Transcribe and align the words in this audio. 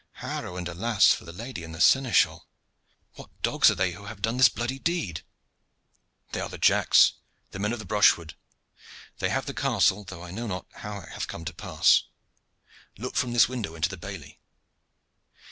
Harrow 0.13 0.57
and 0.57 0.67
alas 0.67 1.11
for 1.13 1.25
the 1.25 1.31
lady 1.31 1.63
and 1.63 1.75
the 1.75 1.79
seneschal! 1.79 2.47
What 3.17 3.29
dogs 3.43 3.69
are 3.69 3.75
they 3.75 3.91
who 3.91 4.05
have 4.05 4.19
done 4.23 4.37
this 4.37 4.49
bloody 4.49 4.79
deed?" 4.79 5.21
"They 6.31 6.39
are 6.41 6.49
the 6.49 6.57
Jacks, 6.57 7.13
the 7.51 7.59
men 7.59 7.71
of 7.71 7.77
the 7.77 7.85
brushwood. 7.85 8.33
They 9.19 9.29
have 9.29 9.45
the 9.45 9.53
castle, 9.53 10.03
though 10.03 10.23
I 10.23 10.31
know 10.31 10.47
not 10.47 10.65
how 10.77 11.01
it 11.01 11.09
hath 11.09 11.27
come 11.27 11.45
to 11.45 11.53
pass. 11.53 12.05
Look 12.97 13.15
from 13.15 13.33
this 13.33 13.47
window 13.47 13.75
into 13.75 13.89
the 13.89 13.95
bailey." 13.97 14.39